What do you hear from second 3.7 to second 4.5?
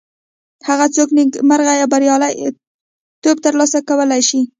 کولی شي.